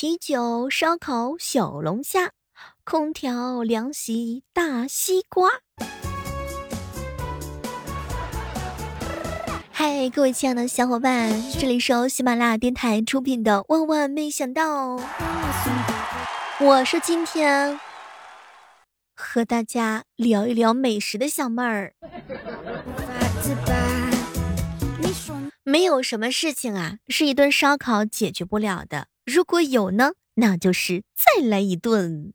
[0.00, 2.30] 啤酒、烧烤、小龙虾，
[2.84, 5.50] 空调、凉席、大西瓜。
[9.72, 14.96] 嗨，各位亲爱的小伙伴，这里是由喜马拉雅电台出品的《万万没想到》，
[16.60, 17.80] 我是今天
[19.16, 21.94] 和大家聊一聊美食的小妹儿。
[25.64, 29.08] 没有什么事情啊，是一顿烧烤解决不了的。
[29.28, 32.32] 如果有呢，那就是再来一顿。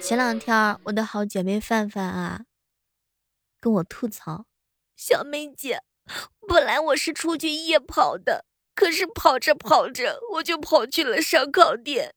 [0.00, 2.42] 前两天我的好姐妹范范啊，
[3.60, 4.46] 跟我吐槽
[4.94, 5.82] ：“小妹姐，
[6.46, 8.44] 本来我是出去夜跑的，
[8.76, 12.14] 可是跑着跑着，我就跑去了烧烤店。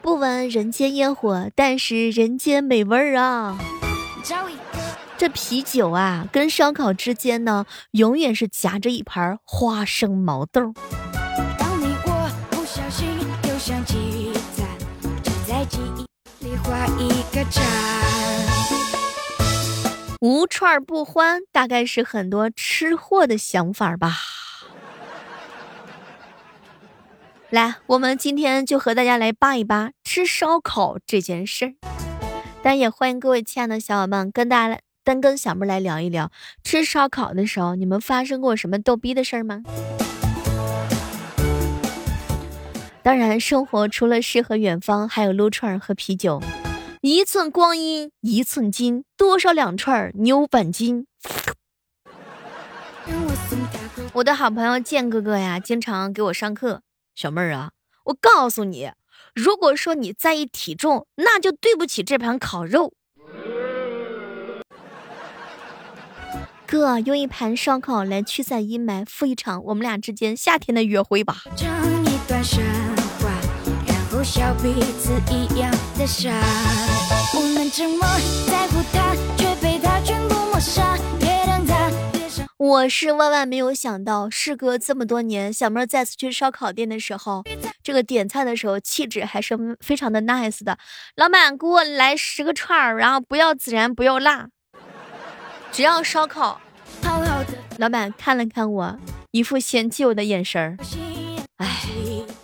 [0.00, 3.58] 不闻人间烟火，但是人间美味儿啊。”
[5.20, 10.72] 这啤酒啊，跟烧烤之间呢，永远是夹着一盘花生毛豆。
[20.20, 24.14] 无串不欢，大概是很多吃货的想法吧。
[27.50, 31.74] 来，我们今天就和大家来扒一扒吃烧烤这件事儿。
[32.62, 34.80] 但，也欢迎各位亲爱的小伙伴跟大家来
[35.10, 35.14] 来。
[35.14, 36.30] 单跟小妹来聊一聊，
[36.62, 39.64] 吃烧烤的时候，你们发生过什么逗逼的事儿吗？
[43.02, 46.40] 当然，生活除了诗和远方，还有撸串和啤酒。
[47.00, 51.08] 一寸光阴一寸金，多少两串牛板筋。
[54.12, 56.82] 我的好朋友建哥哥呀，经常给我上课。
[57.16, 57.72] 小妹儿啊，
[58.04, 58.92] 我告诉你，
[59.34, 62.92] 如果说你在意体重，那就对不起这盘烤肉。
[66.70, 71.42] 哥，用一盘烧烤来驱散阴霾，赴一场我们俩之间夏天的约会吧。
[82.56, 87.42] 我是万万没有想到，事隔这么多年，小妹再次去烧烤店的时候，
[87.82, 90.78] 这个点菜的时候气质还是非常的 nice 的。
[91.16, 94.50] 老板，给我来十个串儿，然后不要孜然，不要辣。
[95.72, 96.60] 只要烧烤，
[97.78, 98.98] 老板看了看我，
[99.30, 100.76] 一副嫌弃我的眼神儿。
[101.56, 101.66] 哎，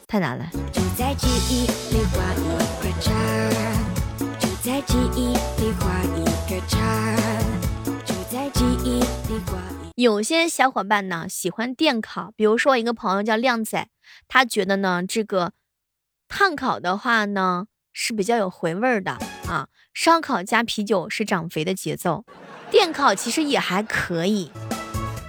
[0.06, 0.48] 太难了。
[9.96, 13.88] 有些小伙伴呢喜欢电烤，比如说我一个朋友叫靓仔，
[14.28, 15.52] 他觉得呢这个
[16.28, 22.24] 炭烤的话呢是比较有回味的啊，烧烤加啤酒是长肥的节奏。
[22.70, 24.50] 电烤其实也还可以，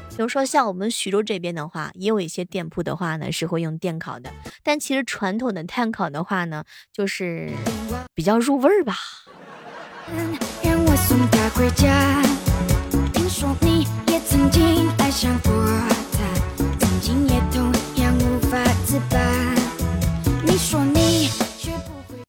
[0.09, 4.31] 比如说像我们徐州这边的话，也有一些店铺的话呢是会用电烤的，
[4.63, 7.51] 但其实传统的炭烤的话呢，就是
[8.13, 8.97] 比较入味儿吧。
[10.09, 10.97] 我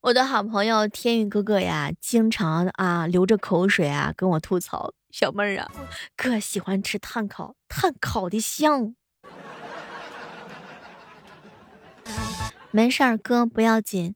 [0.09, 5.71] 我的好朋友天宇哥哥呀，经常啊流着口水啊跟我吐槽：“小妹儿啊，
[6.17, 8.95] 哥喜欢吃炭烤，炭烤的香。”
[12.73, 14.15] 没事儿，哥不要紧，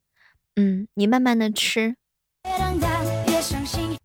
[0.56, 1.97] 嗯，你慢慢的吃，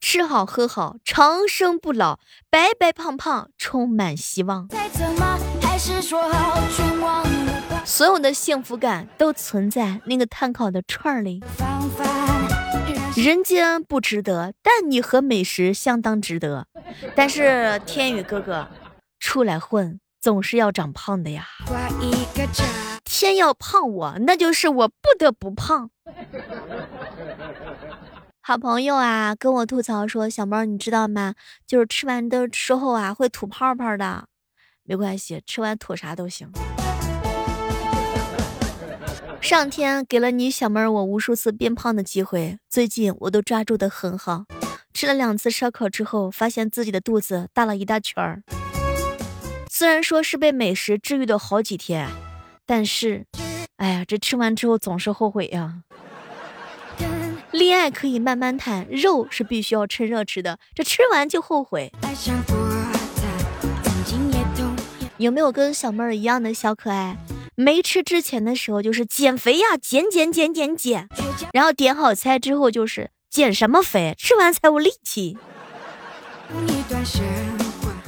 [0.02, 4.68] 吃好喝好，长生不老，白白胖胖，充满希望。
[7.86, 11.44] 所有的幸福感都存在那个炭烤的串儿里。
[13.16, 16.68] 人间不值得，但你和美食相当值得。
[17.16, 18.68] 但是天宇哥哥
[19.20, 21.48] 出来混，总是要长胖的呀。
[23.04, 25.90] 天要胖我，那就是我不得不胖。
[28.42, 31.34] 好朋友啊，跟我吐槽说，小猫你知道吗？
[31.66, 34.28] 就是吃完的时候啊，会吐泡泡的。
[34.84, 36.52] 没关系，吃完吐啥都行。
[39.42, 44.46] 上天给了你小妹儿我无数次变胖的机会，最近我都抓住的很好。
[44.94, 48.44] 吃了两次烧烤之后，发现自己的肚子大了一大圈儿。
[49.70, 52.10] 虽然说是被美食治愈的好几天，
[52.66, 53.26] 但是，
[53.78, 55.84] 哎呀，这吃完之后总是后悔呀。
[57.52, 61.92] 恋爱可以慢慢谈，肉是必须要趁热吃的，这吃完就后悔。
[65.18, 67.18] 有没有跟小妹儿一样的小可爱？
[67.60, 71.10] 没吃之前的时候就是减肥呀，减减减减减，
[71.52, 75.36] 然后点好菜之后就是减什么肥，吃完才有力气。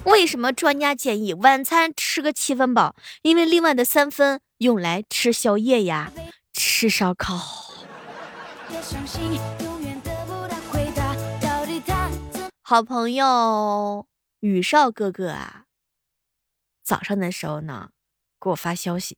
[0.05, 2.95] 为什么专家建议晚餐吃个七分饱？
[3.23, 6.11] 因为另外的三分用来吃宵夜呀，
[6.53, 7.39] 吃烧烤。
[12.61, 14.05] 好朋友
[14.41, 15.63] 宇少哥哥啊，
[16.83, 17.89] 早上的时候呢，
[18.41, 19.17] 给我发消息，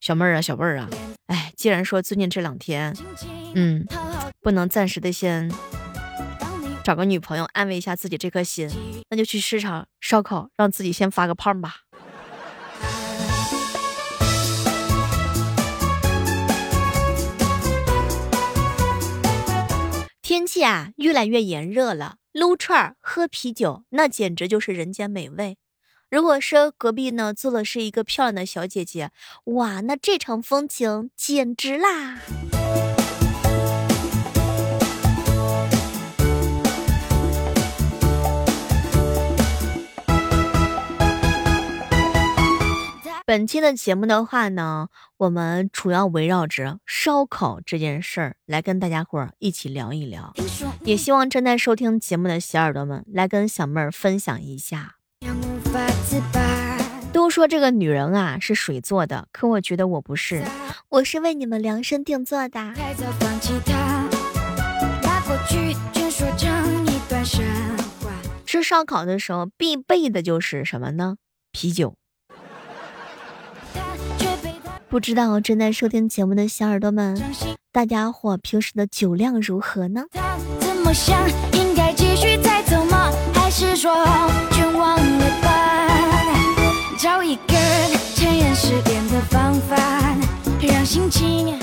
[0.00, 0.88] 小妹儿啊，小妹儿啊，
[1.26, 2.96] 哎，既然说最近这两天，
[3.54, 3.86] 嗯，
[4.40, 5.52] 不能暂时的先。
[6.82, 8.68] 找个女朋友安慰一下自己这颗心，
[9.10, 11.82] 那就去市场烧烤，让自己先发个胖吧。
[20.22, 25.58] 天气啊，越来越炎热了，撸串喝啤酒，那简直就是人间美味。
[26.12, 29.10] 如果说隔壁呢坐的是一个漂亮的小姐姐，
[29.44, 32.18] 哇，那这场风景简直啦！
[43.24, 50.34] 本期的节目的话呢，我们主要围绕着烧烤这件事儿来跟大家伙儿一起聊一聊，
[50.84, 54.96] 也希望正在收听节目的小耳朵们来跟小妹儿分享一下。
[57.32, 60.44] 都说这个女人啊是水做的，可我觉得我不是，
[60.90, 62.74] 我是为你们量身定做的。
[68.44, 71.16] 吃烧烤的时候必备的就是什么呢？
[71.52, 71.94] 啤酒。
[74.90, 77.18] 不知道正在收听节目的小耳朵们，
[77.72, 80.04] 大家伙平时的酒量如何呢？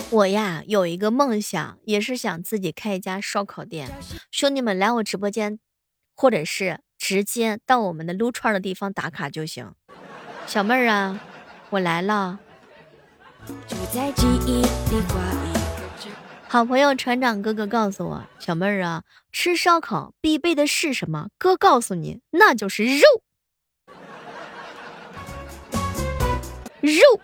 [0.09, 3.89] 我呀有一个梦想，也是想自己开一家烧烤店。
[4.31, 5.59] 兄弟们来我直播间，
[6.15, 9.73] 或者是直接到我们的撸串的地方打卡就行。
[10.47, 11.19] 小妹儿啊，
[11.69, 12.39] 我来了。
[16.47, 21.29] 好朋友船长哥哥告诉我，小妹儿啊，吃烧烤必备的是什么？
[21.37, 23.03] 哥告诉你，那就是肉，
[26.81, 27.21] 肉。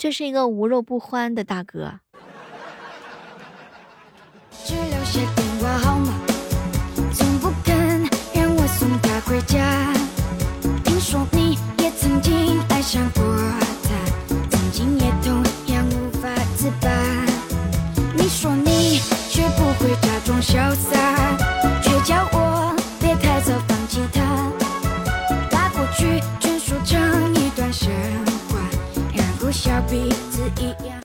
[0.00, 2.00] 这是一个无肉不欢的大哥。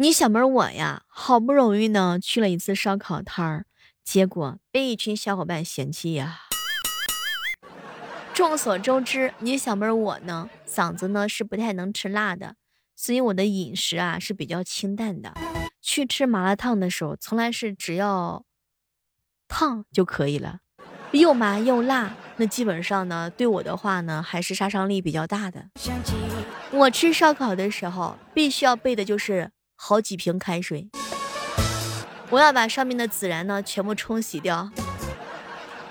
[0.05, 3.65] 你小妹儿我呀，好不容易呢去了一次烧烤摊儿，
[4.03, 6.41] 结果被一群小伙伴嫌弃呀。
[8.31, 12.53] 众所周知，你小妹儿我呢，嗓子呢是不太能吃辣的，
[12.95, 15.33] 所以我的饮食啊是比较清淡的。
[15.81, 18.45] 去吃麻辣烫的时候，从来是只要
[19.47, 20.59] 烫就可以了，
[21.13, 25.71] 又麻又辣，那基本上呢对我的话呢还是杀伤力比较大的。
[26.71, 30.89] 我吃烧烤的时候，必须要备的就是好几瓶开水，
[32.29, 34.71] 我要把上面的孜然呢全部冲洗掉，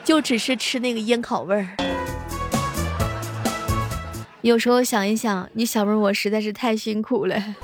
[0.03, 1.69] 就只是吃那个烟烤味儿。
[4.41, 7.55] 有时候想一想，你小妹我实在是太辛苦了。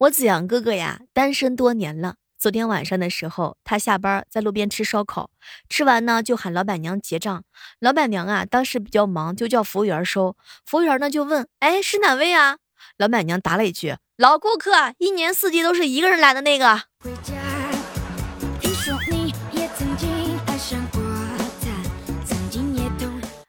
[0.00, 2.16] 我子阳哥哥呀，单身多年了。
[2.44, 5.30] 昨天晚上的时候，他下班在路边吃烧烤，
[5.70, 7.42] 吃完呢就喊老板娘结账。
[7.80, 10.36] 老板娘啊，当时比较忙，就叫服务员收。
[10.66, 12.58] 服务员呢就问：“哎，是哪位啊？”
[13.00, 16.66] 老板娘答了一句：“老顾客，一年四季都是一个人来的那个。”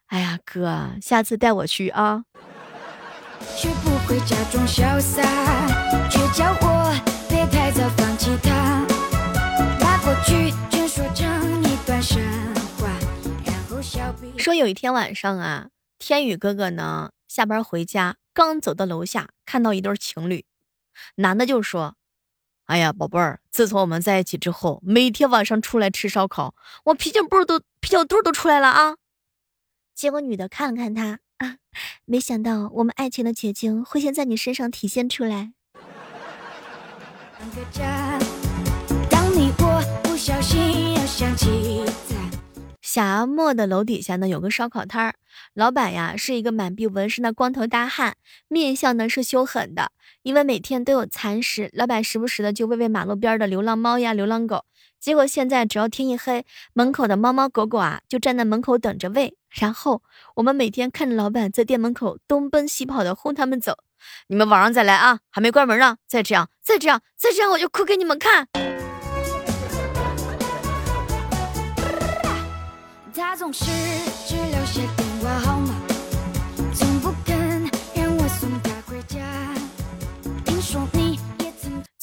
[0.08, 2.24] 哎呀哥，下次带我去啊！
[14.38, 20.46] 说有一天晚上啊，天宇哥哥呢下班回家，刚走到楼下，看到一对情侣，
[21.16, 21.96] 男的就说
[22.66, 26.56] ：“哎呀，宝贝儿，自从我们在一起之后，每天晚上出来吃烧烤，
[26.86, 28.96] 我啤酒肚都啤酒肚都出来了啊！”
[29.94, 31.58] 结果女的看了看他啊，
[32.06, 35.54] 没想到我们爱情的结晶会先在你身上体现出来。
[42.82, 45.16] 霞沫的楼底下呢有个烧烤摊儿，
[45.54, 48.16] 老板呀是一个满臂纹身的光头大汉，
[48.48, 49.92] 面相呢是凶狠的。
[50.24, 54.66] 因为每天都有蚕食，老板时不时的就喂喂马路边的流浪猫呀、流浪狗。
[55.00, 59.38] 结果现在只要天一黑，门口的猫猫狗狗啊就站在门口等着喂。
[59.50, 60.02] 然后
[60.36, 63.78] 我们每天看着老板在店门口东奔西跑的轰他们走。
[64.28, 65.98] 你们晚上再来啊，还没关门呢。
[66.08, 68.48] 再这样，再这样，再这样，我就哭给你们看。
[73.16, 73.66] 他总是
[74.28, 75.74] 只留下电话号码，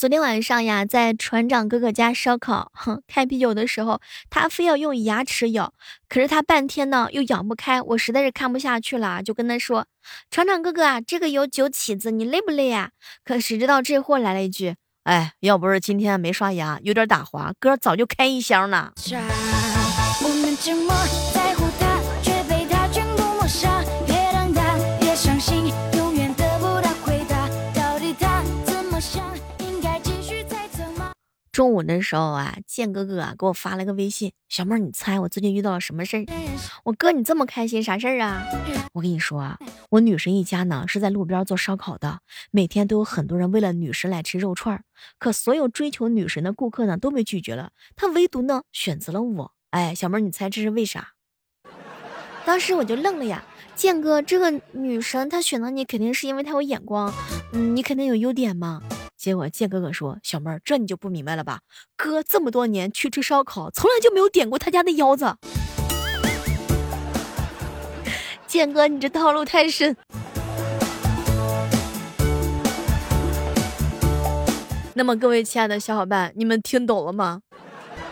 [0.03, 5.75] 昨天晚上呀，在船长哥哥家烧烤，哼，开啤酒的时候，他非要用牙齿咬，
[6.09, 9.87] 可是他半天呢又咬不开，我实在是看不下去了，就跟他说
[10.29, 12.91] ：“船长哥哥啊，这个有酒起子，你累不累啊？”
[13.25, 18.93] 可谁知道这货来了一句：“哎，要不是今天没刷牙，有点打滑，哥早就开一箱了。”
[31.53, 36.25] 中午的时候啊，建哥哥啊给我发了个微信，小妹儿，你猜我最近遇到了什么事儿？
[36.85, 38.43] 我哥你这么开心，啥事儿啊？
[38.95, 39.59] 我跟你说啊，
[39.91, 44.85] 我女神一家呢是在路边做烧烤的，每天都有很多人为了女神来吃肉串儿，
[45.19, 49.53] 可所有追求女神的顾客呢都被拒绝了，他唯独呢选择了我。
[49.71, 51.09] 哎，小妹儿，你猜这是为啥？
[52.47, 53.45] 当时我就愣了呀，
[53.75, 57.13] 建哥，这个女神她选择你肯定是因为她有眼光，
[57.53, 58.83] 嗯，你肯定有优点嘛。
[59.23, 61.61] 结果建哥哥说：“小妹儿，这你就不明白了吧？
[61.97, 65.37] 哥这么多年去吃烧烤，从来就没有点过他家的腰子。”
[68.49, 69.97] 建哥，你这套路太深。
[74.95, 77.43] 那么各位亲爱的小伙伴，你们听懂了吗？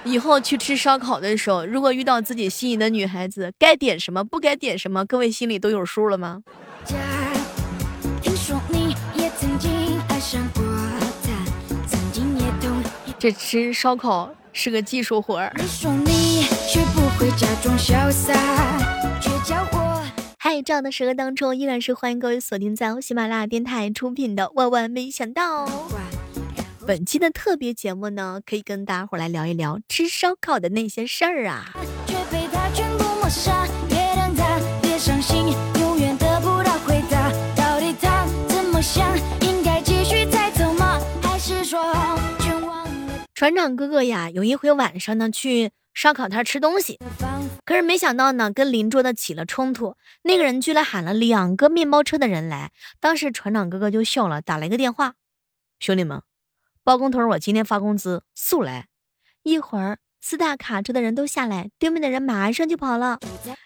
[0.04, 6.42] 以后去吃烧烤的时候，如果遇到自己心仪的女孩子，该点什么，不该点什么，各位心里都有数了吗？
[13.20, 15.52] 这吃烧烤是个技术活儿。
[20.38, 25.66] 嗨，这样的时刻当中，依然是欢迎各位锁定在喜马拉雅电台出品的《万万没想到》。
[26.86, 31.74] 本期的特别节目呢，可以跟大家伙来聊一聊吃烧烤的那些事儿啊。
[43.40, 46.98] 船长哥哥呀，有一回晚上呢，去烧烤摊吃东西，
[47.64, 49.96] 可是没想到呢，跟邻桌的起了冲突。
[50.24, 52.70] 那个人居然喊了两个面包车的人来，
[53.00, 55.14] 当时船长哥哥就笑了，打了一个电话
[55.80, 56.20] ：“兄弟们，
[56.84, 58.88] 包工头，我今天发工资，速来！”
[59.42, 63.18] 一会儿四大卡车的人都下来，对面的人马上就跑了。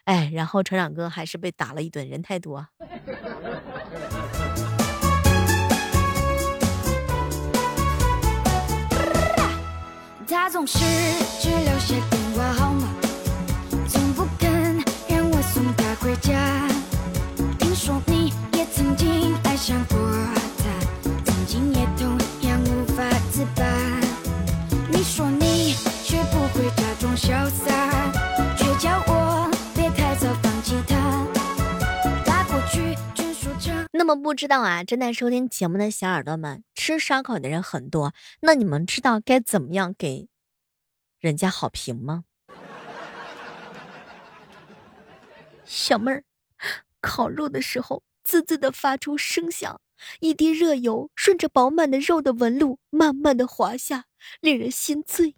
[0.04, 2.64] 哎，然后船长哥还是被打了一顿，人太多。
[10.46, 10.78] 他总是
[11.40, 12.86] 只留下电话号码，
[13.88, 14.76] 从不肯
[15.08, 16.68] 让我送他回家。
[17.58, 19.96] 听说你也曾经爱上过
[20.58, 23.64] 他，曾经也同样无法自拔。
[24.92, 25.72] 你说你
[26.02, 28.12] 学不会假装潇洒，
[28.54, 31.26] 却叫我别太早放弃他。
[32.26, 33.74] 把过去全说成。
[33.92, 40.28] 那么不知道啊，正在收听节目的小耳朵们，吃烧烤的人很多，那你们知道该怎么样给？
[41.24, 42.24] 人家好评吗？
[45.64, 46.22] 小妹儿，
[47.00, 49.80] 烤肉的时候滋滋的发出声响，
[50.20, 54.04] 一滴热油顺着饱满的肉的纹路慢慢的滑下，
[54.42, 55.34] 令人心醉。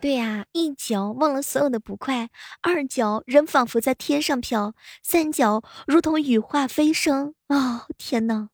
[0.00, 2.30] 对呀，一脚忘了所有的不快，
[2.62, 7.34] 二脚人仿佛在天上飘，三脚如同羽化飞升。
[7.48, 8.48] 哦，天哪！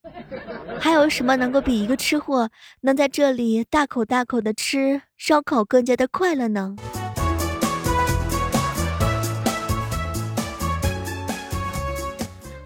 [0.81, 6.77] 还有什么能够比一个吃货能在这里大口大口的吃烧烤更加的快乐呢？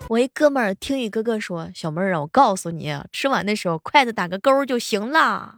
[0.09, 5.58] 我一哥们儿听雨哥哥说，小妹儿啊，我告诉你，吃完的时候筷子打个勾就行了。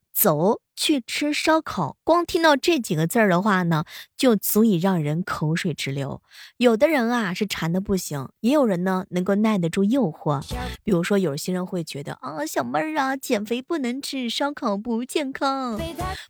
[0.21, 3.85] 走去吃烧烤，光听到这几个字儿的话呢，
[4.15, 6.21] 就足以让人口水直流。
[6.57, 10.39] 有的人啊是馋的不行，也有人呢能够耐得住诱惑。
[10.83, 15.81] 比如说，有些人会觉得啊，小妹儿啊，减肥不能吃烧烤，不健康。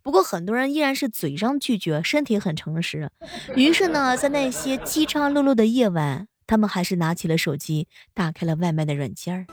[0.02, 3.10] 不过很多人依然是嘴上拒绝，身体很诚实。
[3.54, 9.44] 于是呢，在那些饥肠辘辘的夜晚，他们还是拿起了手机，打开了外卖的软件儿。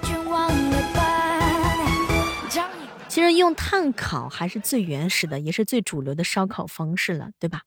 [3.09, 7.63] 其实用炭烤还是最原始的，也是最主流的烧烤方式了，对吧？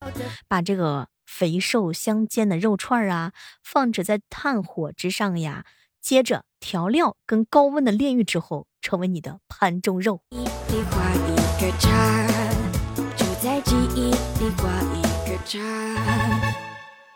[0.47, 5.65] 把这个肥瘦相间的肉串啊，放置在炭火之上呀，
[6.01, 10.21] 接着调料跟高温的炼狱之后，成为你的盘中肉。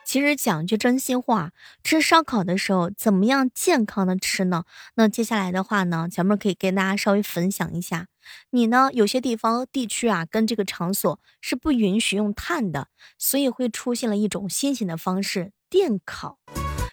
[0.08, 1.52] 其实讲句真心话，
[1.84, 4.64] 吃烧烤的时候怎么样健康的吃呢？
[4.96, 8.08] 那接下来的话呢，小妹可以跟大家稍微分享一下。
[8.52, 12.88] 你呢，有些地方地区啊，跟这个场所是不允许用炭的，
[13.18, 16.40] 所以会出现了一种新型的方式——电烤。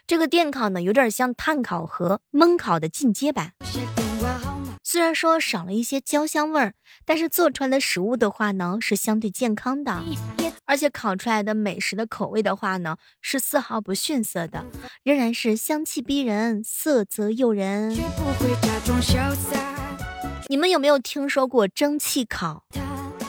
[0.09, 3.53] 这个电烤呢，有点像炭烤和焖烤的进阶版。
[4.83, 10.03] 虽然说少了一些焦香味儿，但是做出来的食物的话呢，是相对健康的，
[10.67, 14.65] 而且烤出来的美食的口味的话呢，是丝毫不逊色的，
[15.03, 17.95] 仍然是香气逼人，色泽诱人。
[20.49, 22.65] 你们有没有听说过蒸汽烤？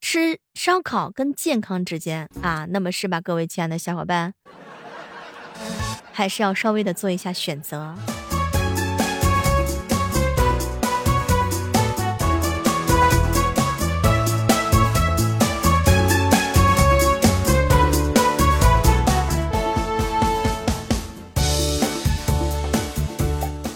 [0.00, 4.32] 吃烧烤跟健康之间啊，那么是吧，各位亲爱的小伙伴，
[6.12, 7.94] 还是要稍微的做一下选择。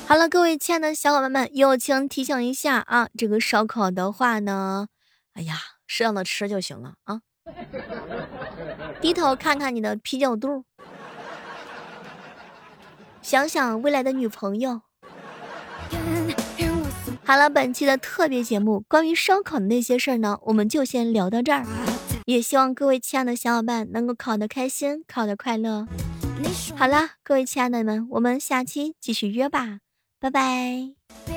[0.08, 4.86] 好了，各位亲爱的小伙伴们，友情提醒一下啊，这个烧烤的话呢，
[5.34, 5.56] 哎呀，
[5.88, 7.22] 适当的吃就行了啊。
[9.00, 10.64] 低头看看你的啤酒肚，
[13.20, 14.82] 想想未来的女朋友。
[17.24, 21.66] 好了，本期的特别节目关于烧烤的那些事儿呢，我们就先聊到这儿。
[22.26, 25.88] 也希望各位亲爱的小伙伴能够烤得开心，烤得快乐。
[26.76, 29.80] 好了，各位亲爱的们，我们下期继续约吧。
[30.20, 31.35] 拜拜。